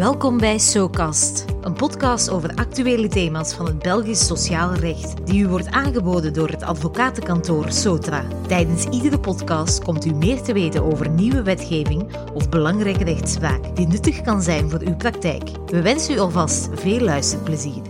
Welkom 0.00 0.38
bij 0.38 0.58
SoCast, 0.58 1.44
een 1.60 1.72
podcast 1.72 2.30
over 2.30 2.54
actuele 2.54 3.08
thema's 3.08 3.54
van 3.54 3.66
het 3.66 3.78
Belgisch 3.78 4.26
sociaal 4.26 4.74
recht, 4.74 5.26
die 5.26 5.42
u 5.42 5.48
wordt 5.48 5.70
aangeboden 5.70 6.32
door 6.32 6.48
het 6.48 6.62
advocatenkantoor 6.62 7.72
Sotra. 7.72 8.24
Tijdens 8.46 8.84
iedere 8.84 9.20
podcast 9.20 9.84
komt 9.84 10.04
u 10.04 10.14
meer 10.14 10.42
te 10.42 10.52
weten 10.52 10.84
over 10.84 11.08
nieuwe 11.08 11.42
wetgeving 11.42 12.16
of 12.34 12.48
belangrijke 12.48 13.04
rechtspraak 13.04 13.76
die 13.76 13.86
nuttig 13.86 14.22
kan 14.22 14.42
zijn 14.42 14.70
voor 14.70 14.80
uw 14.80 14.96
praktijk. 14.96 15.50
We 15.66 15.82
wensen 15.82 16.14
u 16.14 16.18
alvast 16.18 16.68
veel 16.72 17.00
luisterplezier. 17.00 17.82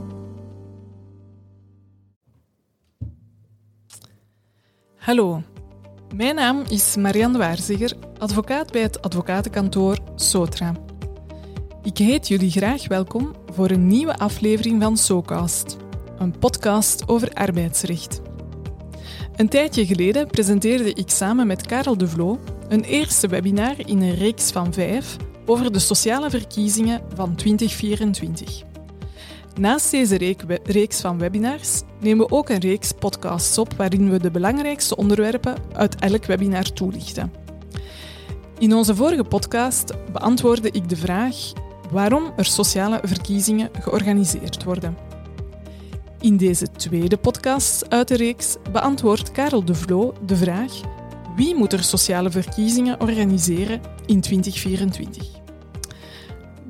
Hallo, 4.96 5.42
mijn 6.14 6.34
naam 6.34 6.62
is 6.68 6.96
Marianne 6.96 7.38
Waarzegger, 7.38 7.92
advocaat 8.18 8.72
bij 8.72 8.82
het 8.82 9.02
advocatenkantoor 9.02 9.98
Sotra. 10.14 10.89
Ik 11.83 11.98
heet 11.98 12.29
jullie 12.29 12.51
graag 12.51 12.89
welkom 12.89 13.34
voor 13.52 13.70
een 13.70 13.87
nieuwe 13.87 14.16
aflevering 14.19 14.83
van 14.83 14.97
SoCast, 14.97 15.77
een 16.19 16.38
podcast 16.38 17.09
over 17.09 17.30
arbeidsrecht. 17.33 18.21
Een 19.37 19.48
tijdje 19.48 19.87
geleden 19.87 20.27
presenteerde 20.27 20.93
ik 20.93 21.11
samen 21.11 21.47
met 21.47 21.66
Karel 21.66 21.97
de 21.97 22.09
Vloo 22.09 22.38
een 22.69 22.83
eerste 22.83 23.29
webinar 23.29 23.74
in 23.88 24.01
een 24.01 24.15
reeks 24.15 24.51
van 24.51 24.73
vijf 24.73 25.16
over 25.47 25.73
de 25.73 25.79
sociale 25.79 26.30
verkiezingen 26.30 27.02
van 27.15 27.35
2024. 27.35 28.62
Naast 29.59 29.91
deze 29.91 30.38
reeks 30.65 31.01
van 31.01 31.19
webinars 31.19 31.83
nemen 32.01 32.27
we 32.27 32.35
ook 32.35 32.49
een 32.49 32.60
reeks 32.60 32.93
podcasts 32.93 33.59
op 33.59 33.73
waarin 33.77 34.10
we 34.10 34.19
de 34.19 34.30
belangrijkste 34.30 34.97
onderwerpen 34.97 35.57
uit 35.73 35.95
elk 35.95 36.24
webinar 36.24 36.73
toelichten. 36.73 37.33
In 38.59 38.74
onze 38.74 38.95
vorige 38.95 39.24
podcast 39.24 40.12
beantwoordde 40.12 40.71
ik 40.71 40.88
de 40.88 40.97
vraag 40.97 41.37
waarom 41.93 42.33
er 42.37 42.45
sociale 42.45 43.01
verkiezingen 43.03 43.71
georganiseerd 43.80 44.65
worden. 44.65 44.96
In 46.21 46.37
deze 46.37 46.71
tweede 46.71 47.16
podcast 47.16 47.91
uit 47.91 48.09
de 48.09 48.16
reeks 48.16 48.57
beantwoordt 48.73 49.30
Karel 49.30 49.65
de 49.65 49.74
Vloo 49.74 50.13
de 50.27 50.37
vraag 50.37 50.73
wie 51.37 51.55
moet 51.55 51.73
er 51.73 51.85
sociale 51.85 52.30
verkiezingen 52.30 53.01
organiseren 53.01 53.80
in 54.07 54.21
2024? 54.21 55.29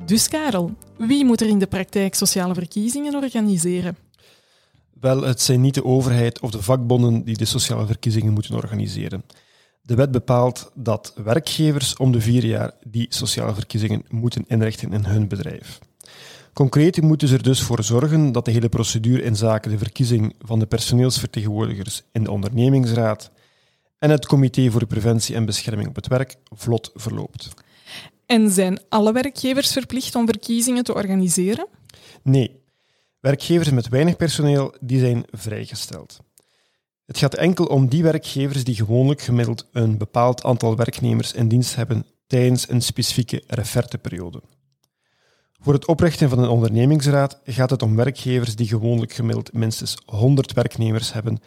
Dus 0.07 0.29
Karel, 0.29 0.71
wie 0.99 1.25
moet 1.25 1.41
er 1.41 1.49
in 1.49 1.59
de 1.59 1.67
praktijk 1.67 2.15
sociale 2.15 2.55
verkiezingen 2.55 3.15
organiseren? 3.15 3.97
Wel, 5.01 5.23
het 5.23 5.41
zijn 5.41 5.61
niet 5.61 5.75
de 5.75 5.85
overheid 5.85 6.41
of 6.41 6.51
de 6.51 6.63
vakbonden 6.63 7.25
die 7.25 7.37
de 7.37 7.45
sociale 7.45 7.87
verkiezingen 7.87 8.33
moeten 8.33 8.55
organiseren. 8.55 9.25
De 9.83 9.95
wet 9.95 10.11
bepaalt 10.11 10.71
dat 10.75 11.13
werkgevers 11.25 11.97
om 11.97 12.13
de 12.13 12.21
vier 12.21 12.45
jaar 12.45 12.73
die 12.87 13.07
sociale 13.09 13.55
verkiezingen 13.55 14.05
moeten 14.09 14.45
inrichten 14.47 14.93
in 14.93 15.05
hun 15.05 15.29
bedrijf. 15.29 15.79
Concreet 16.53 17.03
moeten 17.03 17.29
ze 17.29 17.35
er 17.35 17.43
dus 17.43 17.63
voor 17.63 17.85
zorgen 17.85 18.33
dat 18.33 18.45
de 18.45 18.51
hele 18.51 18.69
procedure 18.69 19.23
in 19.23 19.37
zaken 19.37 19.71
de 19.71 19.79
verkiezing 19.79 20.35
van 20.39 20.59
de 20.59 20.67
personeelsvertegenwoordigers 20.67 22.03
in 22.13 22.25
de 22.25 22.31
ondernemingsraad 22.31 23.31
en 23.99 24.11
het 24.11 24.27
Comité 24.27 24.71
voor 24.71 24.87
Preventie 24.87 25.35
en 25.35 25.45
Bescherming 25.45 25.89
op 25.89 25.95
het 25.95 26.09
Werk 26.09 26.37
vlot 26.55 26.91
verloopt. 26.95 27.49
En 28.27 28.51
zijn 28.51 28.81
alle 28.89 29.13
werkgevers 29.13 29.73
verplicht 29.73 30.15
om 30.15 30.27
verkiezingen 30.27 30.85
te 30.85 30.95
organiseren? 30.95 31.67
Nee. 32.23 32.59
Werkgevers 33.21 33.71
met 33.71 33.89
weinig 33.89 34.17
personeel 34.17 34.75
die 34.81 35.01
zijn 35.01 35.25
vrijgesteld. 35.31 36.21
Het 37.11 37.19
gaat 37.19 37.35
enkel 37.35 37.65
om 37.65 37.89
die 37.89 38.03
werkgevers 38.03 38.65
die 38.65 38.75
gewoonlijk 38.75 39.21
gemiddeld 39.21 39.69
een 39.73 39.99
bepaald 39.99 40.45
aantal 40.45 40.77
werknemers 40.77 41.33
in 41.33 41.49
dienst 41.49 41.77
hebben 41.77 42.07
tijdens 42.27 42.69
een 42.69 42.83
specifieke 42.83 43.43
referteperiode. 43.47 44.43
Voor 45.61 45.73
het 45.73 45.87
oprichten 45.87 46.29
van 46.29 46.39
een 46.39 46.49
ondernemingsraad 46.49 47.41
gaat 47.45 47.71
het 47.71 47.83
om 47.83 47.97
werkgevers 47.97 48.57
die 48.57 48.67
gewoonlijk 48.67 49.13
gemiddeld 49.13 49.53
minstens 49.53 49.97
100 50.05 50.53
werknemers 50.53 51.13
hebben 51.13 51.39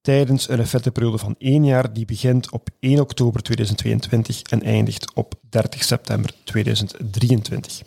tijdens 0.00 0.48
een 0.48 0.56
referteperiode 0.56 1.18
van 1.18 1.34
één 1.38 1.64
jaar 1.64 1.92
die 1.92 2.04
begint 2.04 2.50
op 2.50 2.68
1 2.80 3.00
oktober 3.00 3.42
2022 3.42 4.42
en 4.42 4.62
eindigt 4.62 5.14
op 5.14 5.34
30 5.48 5.84
september 5.84 6.34
2023. 6.44 7.82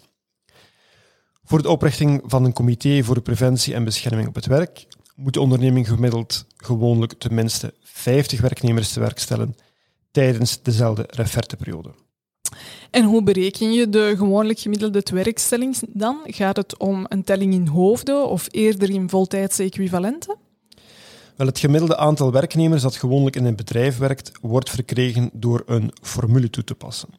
Voor 1.43 1.61
de 1.61 1.69
oprichting 1.69 2.21
van 2.25 2.45
een 2.45 2.53
comité 2.53 3.03
voor 3.03 3.15
de 3.15 3.21
preventie 3.21 3.73
en 3.73 3.83
bescherming 3.83 4.27
op 4.27 4.35
het 4.35 4.45
werk 4.45 4.85
moet 5.21 5.33
de 5.33 5.41
onderneming 5.41 5.87
gemiddeld 5.87 6.45
gewoonlijk 6.57 7.13
tenminste 7.13 7.73
50 7.81 8.41
werknemers 8.41 8.93
te 8.93 8.99
werk 8.99 9.19
stellen 9.19 9.55
tijdens 10.11 10.61
dezelfde 10.61 11.03
referteperiode. 11.09 11.93
En 12.91 13.03
hoe 13.03 13.23
bereken 13.23 13.71
je 13.71 13.89
de 13.89 14.13
gewoonlijk 14.17 14.59
gemiddelde 14.59 15.03
werkstelling 15.13 15.77
dan? 15.87 16.19
Gaat 16.23 16.55
het 16.55 16.77
om 16.77 17.05
een 17.07 17.23
telling 17.23 17.53
in 17.53 17.67
hoofden 17.67 18.29
of 18.29 18.47
eerder 18.51 18.89
in 18.89 19.09
voltijdse 19.09 19.63
equivalenten? 19.63 20.35
Wel, 21.35 21.47
het 21.47 21.59
gemiddelde 21.59 21.97
aantal 21.97 22.31
werknemers 22.31 22.81
dat 22.81 22.95
gewoonlijk 22.95 23.35
in 23.35 23.45
een 23.45 23.55
bedrijf 23.55 23.97
werkt, 23.97 24.31
wordt 24.41 24.69
verkregen 24.69 25.29
door 25.33 25.63
een 25.65 25.91
formule 26.01 26.49
toe 26.49 26.63
te 26.63 26.75
passen. 26.75 27.09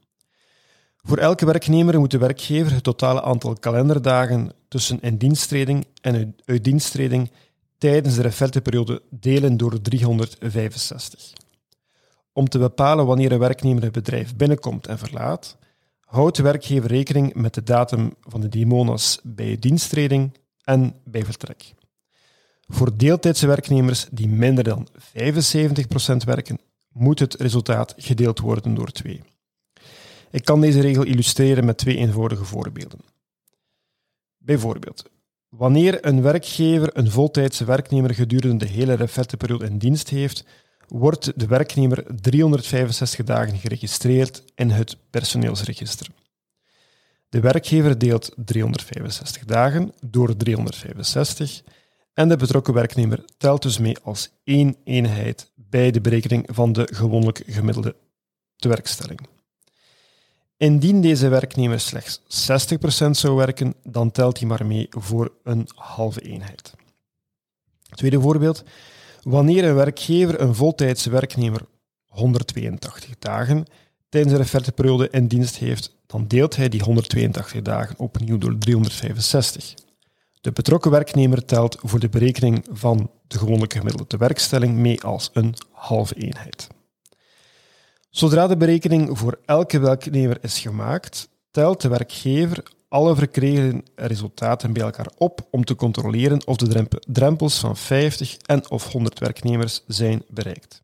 Voor 0.97 1.19
elke 1.19 1.47
werknemer 1.47 1.99
moet 1.99 2.11
de 2.11 2.19
werkgever 2.19 2.73
het 2.73 2.83
totale 2.83 3.23
aantal 3.23 3.55
kalenderdagen 3.55 4.53
tussen 4.69 5.01
indiensttreding 5.01 5.87
en 6.01 6.37
uitdiensttreding 6.45 7.31
tijdens 7.83 8.15
de 8.15 8.23
referteperiode 8.23 9.03
delen 9.11 9.57
door 9.57 9.81
365. 9.81 11.33
Om 12.33 12.49
te 12.49 12.59
bepalen 12.59 13.07
wanneer 13.07 13.33
een 13.33 13.39
werknemer 13.39 13.83
het 13.83 13.93
bedrijf 13.93 14.37
binnenkomt 14.37 14.87
en 14.87 14.99
verlaat, 14.99 15.59
houdt 16.01 16.37
de 16.37 16.43
werkgever 16.43 16.89
rekening 16.89 17.35
met 17.35 17.55
de 17.55 17.63
datum 17.63 18.15
van 18.21 18.41
de 18.41 18.49
dimonas 18.49 19.21
bij 19.23 19.57
diensttreding 19.59 20.39
en 20.65 20.95
bij 21.05 21.25
vertrek. 21.25 21.75
Voor 22.67 22.97
deeltijdse 22.97 23.47
werknemers 23.47 24.07
die 24.11 24.29
minder 24.29 24.65
dan 24.65 24.89
75% 24.93 26.17
werken, 26.25 26.59
moet 26.89 27.19
het 27.19 27.35
resultaat 27.35 27.95
gedeeld 27.97 28.41
worden 28.41 28.75
door 28.75 28.91
2. 28.91 29.21
Ik 30.31 30.45
kan 30.45 30.61
deze 30.61 30.81
regel 30.81 31.05
illustreren 31.05 31.65
met 31.65 31.79
twee 31.79 31.97
eenvoudige 31.97 32.45
voorbeelden. 32.45 33.01
Bijvoorbeeld, 34.39 35.11
wanneer 35.57 36.07
een 36.07 36.23
werkgever 36.23 36.91
een 36.97 37.11
voltijdse 37.11 37.65
werknemer 37.65 38.15
gedurende 38.15 38.65
de 38.65 38.71
hele 38.71 38.95
referteperiode 38.95 39.67
in 39.67 39.79
dienst 39.79 40.09
heeft, 40.09 40.45
wordt 40.89 41.33
de 41.37 41.47
werknemer 41.47 42.05
365 42.21 43.25
dagen 43.25 43.59
geregistreerd 43.59 44.45
in 44.55 44.71
het 44.71 44.97
personeelsregister. 45.11 46.07
De 47.29 47.41
werkgever 47.41 47.99
deelt 47.99 48.33
365 48.37 49.45
dagen 49.45 49.93
door 50.01 50.37
365 50.37 51.63
en 52.15 52.29
de 52.29 52.37
betrokken 52.37 52.75
werknemer 52.75 53.25
telt 53.37 53.63
dus 53.63 53.79
mee 53.79 53.99
als 54.03 54.31
één 54.45 54.77
eenheid 54.85 55.53
bij 55.55 55.91
de 55.91 56.01
berekening 56.01 56.49
van 56.53 56.73
de 56.73 56.89
gewoonlijk 56.93 57.43
gemiddelde 57.47 57.97
tewerkstelling. 58.57 59.21
Indien 60.63 61.01
deze 61.01 61.29
werknemer 61.29 61.81
slechts 61.81 62.21
60% 62.21 63.11
zou 63.11 63.35
werken, 63.35 63.75
dan 63.85 64.11
telt 64.11 64.39
hij 64.39 64.49
maar 64.49 64.67
mee 64.67 64.87
voor 64.91 65.33
een 65.43 65.69
halve 65.75 66.21
eenheid. 66.21 66.75
Tweede 67.91 68.21
voorbeeld. 68.21 68.65
Wanneer 69.23 69.65
een 69.65 69.75
werkgever 69.75 70.41
een 70.41 70.55
voltijdse 70.55 71.11
werknemer 71.11 71.61
182 72.07 73.19
dagen 73.19 73.65
tijdens 74.09 74.33
de 74.35 74.39
referteperiode 74.39 75.09
in 75.11 75.27
dienst 75.27 75.57
heeft, 75.57 75.97
dan 76.07 76.27
deelt 76.27 76.57
hij 76.57 76.69
die 76.69 76.83
182 76.83 77.63
dagen 77.63 77.99
opnieuw 77.99 78.39
door 78.39 78.59
365. 78.59 79.75
De 80.41 80.53
betrokken 80.53 80.91
werknemer 80.91 81.45
telt 81.45 81.79
voor 81.81 82.01
de 82.01 82.09
berekening 82.09 82.65
van 82.71 83.11
de 83.27 83.39
gewoonlijke 83.39 83.79
gemiddelde 83.79 84.17
werkstelling 84.17 84.77
mee 84.77 85.01
als 85.01 85.31
een 85.33 85.55
halve 85.71 86.15
eenheid. 86.15 86.69
Zodra 88.13 88.47
de 88.47 88.57
berekening 88.57 89.19
voor 89.19 89.39
elke 89.45 89.79
werknemer 89.79 90.39
is 90.41 90.59
gemaakt, 90.59 91.29
telt 91.51 91.81
de 91.81 91.89
werkgever 91.89 92.63
alle 92.89 93.15
verkregen 93.15 93.85
resultaten 93.95 94.73
bij 94.73 94.83
elkaar 94.83 95.11
op 95.17 95.47
om 95.51 95.65
te 95.65 95.75
controleren 95.75 96.47
of 96.47 96.57
de 96.57 96.89
drempels 97.07 97.59
van 97.59 97.77
50 97.77 98.37
en 98.37 98.71
of 98.71 98.93
100 98.93 99.19
werknemers 99.19 99.83
zijn 99.87 100.23
bereikt. 100.29 100.83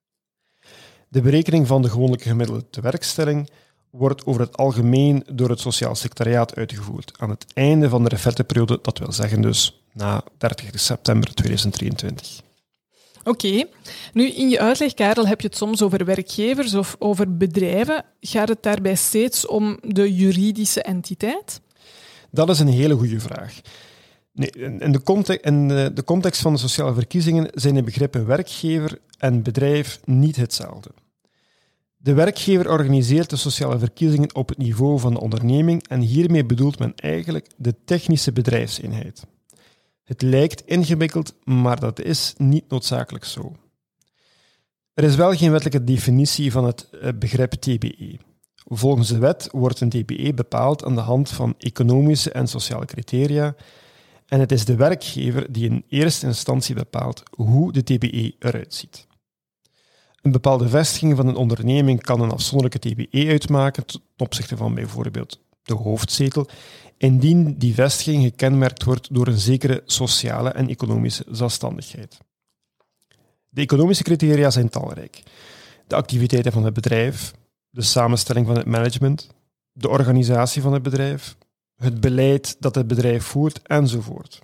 De 1.08 1.20
berekening 1.20 1.66
van 1.66 1.82
de 1.82 1.90
gewoonlijke 1.90 2.28
gemiddelde 2.28 2.80
werkstelling 2.80 3.50
wordt 3.90 4.26
over 4.26 4.40
het 4.40 4.56
algemeen 4.56 5.24
door 5.32 5.48
het 5.48 5.60
Sociaal 5.60 5.94
Secretariaat 5.94 6.54
uitgevoerd 6.54 7.12
aan 7.18 7.30
het 7.30 7.46
einde 7.54 7.88
van 7.88 8.02
de 8.02 8.08
referteperiode, 8.08 8.78
dat 8.82 8.98
wil 8.98 9.12
zeggen 9.12 9.40
dus 9.40 9.82
na 9.92 10.22
30 10.38 10.80
september 10.80 11.34
2023. 11.34 12.46
Oké. 13.24 13.64
Nu, 14.12 14.28
in 14.30 14.48
je 14.48 14.60
uitleg, 14.60 14.94
Karel, 14.94 15.26
heb 15.26 15.40
je 15.40 15.46
het 15.46 15.56
soms 15.56 15.82
over 15.82 16.04
werkgevers 16.04 16.74
of 16.74 16.96
over 16.98 17.36
bedrijven. 17.36 18.04
Gaat 18.20 18.48
het 18.48 18.62
daarbij 18.62 18.94
steeds 18.94 19.46
om 19.46 19.78
de 19.80 20.14
juridische 20.14 20.82
entiteit? 20.82 21.60
Dat 22.30 22.48
is 22.48 22.58
een 22.58 22.68
hele 22.68 22.94
goede 22.94 23.20
vraag. 23.20 23.60
Nee, 24.32 24.50
in, 24.50 24.92
de 24.92 25.02
context, 25.02 25.44
in 25.44 25.68
de 25.68 26.02
context 26.04 26.40
van 26.40 26.52
de 26.52 26.58
sociale 26.58 26.94
verkiezingen 26.94 27.50
zijn 27.54 27.74
de 27.74 27.82
begrippen 27.82 28.26
werkgever 28.26 28.98
en 29.18 29.42
bedrijf 29.42 30.00
niet 30.04 30.36
hetzelfde. 30.36 30.90
De 31.96 32.12
werkgever 32.12 32.70
organiseert 32.70 33.30
de 33.30 33.36
sociale 33.36 33.78
verkiezingen 33.78 34.34
op 34.34 34.48
het 34.48 34.58
niveau 34.58 34.98
van 34.98 35.14
de 35.14 35.20
onderneming 35.20 35.88
en 35.88 36.00
hiermee 36.00 36.44
bedoelt 36.44 36.78
men 36.78 36.92
eigenlijk 36.94 37.46
de 37.56 37.74
technische 37.84 38.32
bedrijfseenheid. 38.32 39.22
Het 40.08 40.22
lijkt 40.22 40.66
ingewikkeld, 40.66 41.34
maar 41.44 41.80
dat 41.80 42.00
is 42.00 42.34
niet 42.36 42.68
noodzakelijk 42.68 43.24
zo. 43.24 43.56
Er 44.94 45.04
is 45.04 45.16
wel 45.16 45.34
geen 45.34 45.50
wettelijke 45.50 45.84
definitie 45.84 46.52
van 46.52 46.64
het 46.64 46.90
eh, 46.90 47.12
begrip 47.14 47.52
TBE. 47.52 48.18
Volgens 48.54 49.08
de 49.08 49.18
wet 49.18 49.48
wordt 49.52 49.80
een 49.80 49.88
TBE 49.88 50.34
bepaald 50.34 50.84
aan 50.84 50.94
de 50.94 51.00
hand 51.00 51.30
van 51.30 51.54
economische 51.58 52.30
en 52.30 52.46
sociale 52.46 52.86
criteria 52.86 53.54
en 54.26 54.40
het 54.40 54.52
is 54.52 54.64
de 54.64 54.76
werkgever 54.76 55.52
die 55.52 55.70
in 55.70 55.84
eerste 55.88 56.26
instantie 56.26 56.74
bepaalt 56.74 57.22
hoe 57.30 57.72
de 57.72 57.82
TBE 57.82 58.34
eruit 58.38 58.74
ziet. 58.74 59.06
Een 60.22 60.32
bepaalde 60.32 60.68
vestiging 60.68 61.16
van 61.16 61.26
een 61.26 61.36
onderneming 61.36 62.02
kan 62.02 62.20
een 62.20 62.32
afzonderlijke 62.32 62.78
TBE 62.78 63.26
uitmaken 63.28 63.86
ten 63.86 64.00
opzichte 64.16 64.56
van 64.56 64.74
bijvoorbeeld 64.74 65.40
de 65.62 65.74
hoofdzetel, 65.74 66.48
indien 66.98 67.58
die 67.58 67.74
vestiging 67.74 68.22
gekenmerkt 68.22 68.84
wordt 68.84 69.14
door 69.14 69.26
een 69.26 69.38
zekere 69.38 69.82
sociale 69.86 70.50
en 70.50 70.68
economische 70.68 71.24
zelfstandigheid. 71.30 72.18
De 73.48 73.60
economische 73.60 74.02
criteria 74.02 74.50
zijn 74.50 74.68
talrijk. 74.68 75.22
De 75.86 75.94
activiteiten 75.94 76.52
van 76.52 76.64
het 76.64 76.74
bedrijf, 76.74 77.32
de 77.70 77.82
samenstelling 77.82 78.46
van 78.46 78.56
het 78.56 78.66
management, 78.66 79.28
de 79.72 79.88
organisatie 79.88 80.62
van 80.62 80.72
het 80.72 80.82
bedrijf, 80.82 81.36
het 81.76 82.00
beleid 82.00 82.56
dat 82.60 82.74
het 82.74 82.86
bedrijf 82.86 83.24
voert 83.24 83.62
enzovoort. 83.62 84.40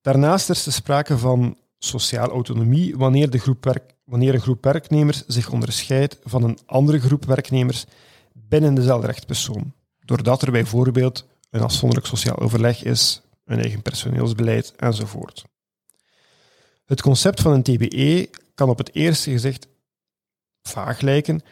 Daarnaast 0.00 0.50
is 0.50 0.66
er 0.66 0.72
sprake 0.72 1.18
van 1.18 1.56
sociale 1.78 2.32
autonomie 2.32 2.96
wanneer, 2.96 3.30
de 3.30 3.38
groep 3.38 3.64
werk, 3.64 3.94
wanneer 4.04 4.34
een 4.34 4.40
groep 4.40 4.64
werknemers 4.64 5.26
zich 5.26 5.50
onderscheidt 5.50 6.18
van 6.24 6.42
een 6.42 6.58
andere 6.66 7.00
groep 7.00 7.24
werknemers 7.24 7.84
binnen 8.32 8.74
dezelfde 8.74 9.06
rechtspersoon, 9.06 9.72
doordat 10.04 10.42
er 10.42 10.50
bijvoorbeeld 10.50 11.26
een 11.50 11.60
afzonderlijk 11.60 12.06
sociaal 12.06 12.38
overleg 12.38 12.82
is, 12.82 13.22
een 13.44 13.60
eigen 13.60 13.82
personeelsbeleid 13.82 14.72
enzovoort. 14.76 15.44
Het 16.84 17.02
concept 17.02 17.40
van 17.40 17.52
een 17.52 17.62
TBE 17.62 18.30
kan 18.54 18.68
op 18.68 18.78
het 18.78 18.94
eerste 18.94 19.30
gezicht 19.30 19.66
vaag 20.62 21.00
lijken, 21.00 21.42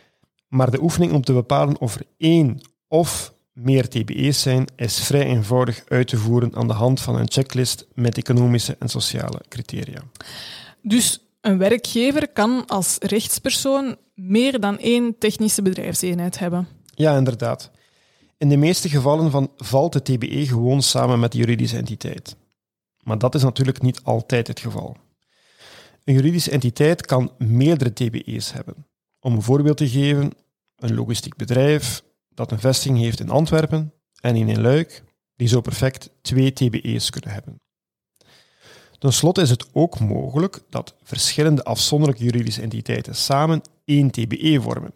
maar 0.48 0.70
de 0.70 0.82
oefening 0.82 1.12
om 1.12 1.22
te 1.22 1.32
bepalen 1.32 1.80
of 1.80 1.94
er 1.94 2.06
één 2.16 2.60
of 2.88 3.32
meer 3.52 3.88
TBE's 3.88 4.42
zijn, 4.42 4.66
is 4.76 5.00
vrij 5.00 5.24
eenvoudig 5.24 5.84
uit 5.88 6.08
te 6.08 6.16
voeren 6.16 6.54
aan 6.54 6.66
de 6.66 6.72
hand 6.72 7.00
van 7.00 7.16
een 7.16 7.30
checklist 7.30 7.86
met 7.94 8.16
economische 8.16 8.76
en 8.78 8.88
sociale 8.88 9.40
criteria. 9.48 10.02
Dus 10.82 11.20
een 11.40 11.58
werkgever 11.58 12.28
kan 12.28 12.66
als 12.66 12.96
rechtspersoon 13.00 13.96
meer 14.14 14.60
dan 14.60 14.78
één 14.78 15.18
technische 15.18 15.62
bedrijfseenheid 15.62 16.38
hebben. 16.38 16.68
Ja, 16.94 17.16
inderdaad. 17.16 17.70
In 18.42 18.48
de 18.48 18.56
meeste 18.56 18.88
gevallen 18.88 19.30
van 19.30 19.50
valt 19.56 19.92
de 19.92 20.02
TBE 20.02 20.46
gewoon 20.46 20.82
samen 20.82 21.20
met 21.20 21.32
de 21.32 21.38
juridische 21.38 21.76
entiteit. 21.76 22.36
Maar 23.02 23.18
dat 23.18 23.34
is 23.34 23.42
natuurlijk 23.42 23.82
niet 23.82 24.02
altijd 24.02 24.46
het 24.46 24.60
geval. 24.60 24.96
Een 26.04 26.14
juridische 26.14 26.50
entiteit 26.50 27.06
kan 27.06 27.32
meerdere 27.38 27.92
TBE's 27.92 28.52
hebben. 28.52 28.86
Om 29.20 29.34
een 29.34 29.42
voorbeeld 29.42 29.76
te 29.76 29.88
geven, 29.88 30.32
een 30.76 30.94
logistiek 30.94 31.36
bedrijf 31.36 32.02
dat 32.28 32.52
een 32.52 32.58
vestiging 32.58 32.98
heeft 32.98 33.20
in 33.20 33.30
Antwerpen 33.30 33.92
en 34.20 34.36
in 34.36 34.60
Luik, 34.60 35.04
die 35.36 35.48
zo 35.48 35.60
perfect 35.60 36.10
twee 36.22 36.52
TBE's 36.52 37.10
kunnen 37.10 37.30
hebben. 37.30 37.60
Ten 38.98 39.12
slotte 39.12 39.40
is 39.40 39.50
het 39.50 39.66
ook 39.72 40.00
mogelijk 40.00 40.60
dat 40.70 40.94
verschillende 41.02 41.64
afzonderlijke 41.64 42.24
juridische 42.24 42.62
entiteiten 42.62 43.14
samen 43.14 43.62
één 43.84 44.10
TBE 44.10 44.58
vormen. 44.60 44.94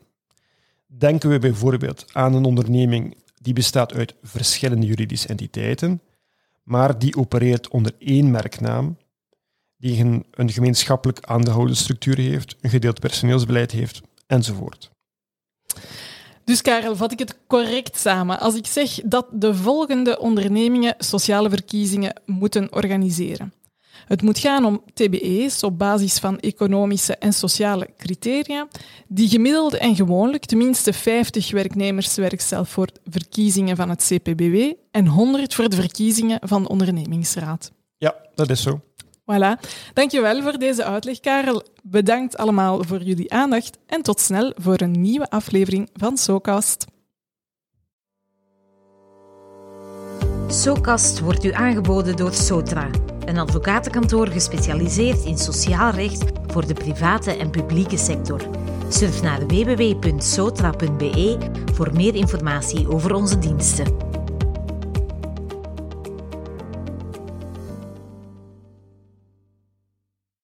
Denken 0.86 1.30
we 1.30 1.38
bijvoorbeeld 1.38 2.04
aan 2.12 2.34
een 2.34 2.44
onderneming 2.44 3.24
die 3.46 3.54
bestaat 3.54 3.94
uit 3.94 4.14
verschillende 4.22 4.86
juridische 4.86 5.28
entiteiten, 5.28 6.02
maar 6.62 6.98
die 6.98 7.16
opereert 7.16 7.68
onder 7.68 7.92
één 7.98 8.30
merknaam, 8.30 8.96
die 9.76 10.00
een, 10.00 10.26
een 10.30 10.50
gemeenschappelijk 10.50 11.20
aandeelhoudende 11.24 11.80
structuur 11.80 12.18
heeft, 12.18 12.56
een 12.60 12.70
gedeeld 12.70 13.00
personeelsbeleid 13.00 13.70
heeft, 13.70 14.00
enzovoort. 14.26 14.90
Dus 16.44 16.62
Karel, 16.62 16.96
vat 16.96 17.12
ik 17.12 17.18
het 17.18 17.38
correct 17.46 17.98
samen 17.98 18.40
als 18.40 18.54
ik 18.54 18.66
zeg 18.66 19.00
dat 19.04 19.26
de 19.32 19.54
volgende 19.54 20.18
ondernemingen 20.18 20.94
sociale 20.98 21.50
verkiezingen 21.50 22.20
moeten 22.24 22.72
organiseren? 22.72 23.52
Het 24.06 24.22
moet 24.22 24.38
gaan 24.38 24.64
om 24.64 24.82
TBE's 24.94 25.62
op 25.62 25.78
basis 25.78 26.18
van 26.18 26.38
economische 26.38 27.16
en 27.16 27.32
sociale 27.32 27.88
criteria, 27.96 28.68
die 29.08 29.28
gemiddeld 29.28 29.74
en 29.74 29.96
gewoonlijk 29.96 30.44
tenminste 30.44 30.92
50 30.92 31.50
werknemers 31.50 32.16
werkcel 32.16 32.64
voor 32.64 32.88
verkiezingen 33.04 33.76
van 33.76 33.88
het 33.88 34.04
CPBW 34.06 34.72
en 34.90 35.06
100 35.06 35.54
voor 35.54 35.68
de 35.68 35.76
verkiezingen 35.76 36.38
van 36.42 36.62
de 36.62 36.68
ondernemingsraad. 36.68 37.72
Ja, 37.96 38.14
dat 38.34 38.50
is 38.50 38.62
zo. 38.62 38.80
Voilà. 39.26 39.60
Dankjewel 39.92 40.42
voor 40.42 40.58
deze 40.58 40.84
uitleg, 40.84 41.20
Karel. 41.20 41.62
Bedankt 41.82 42.36
allemaal 42.36 42.84
voor 42.84 43.02
jullie 43.02 43.32
aandacht 43.32 43.78
en 43.86 44.02
tot 44.02 44.20
snel 44.20 44.52
voor 44.56 44.80
een 44.80 45.00
nieuwe 45.00 45.30
aflevering 45.30 45.90
van 45.92 46.16
SoCast. 46.16 46.84
SoCast 50.48 51.20
wordt 51.20 51.44
u 51.44 51.52
aangeboden 51.52 52.16
door 52.16 52.32
Sotra, 52.32 52.90
een 53.26 53.38
advocatenkantoor 53.38 54.28
gespecialiseerd 54.28 55.24
in 55.24 55.38
sociaal 55.38 55.90
recht 55.90 56.24
voor 56.46 56.66
de 56.66 56.74
private 56.74 57.30
en 57.30 57.50
publieke 57.50 57.96
sector. 57.96 58.40
Surf 58.88 59.22
naar 59.22 59.46
www.sotra.be 59.46 61.38
voor 61.74 61.92
meer 61.92 62.14
informatie 62.14 62.88
over 62.88 63.14
onze 63.14 63.38
diensten. 63.38 64.05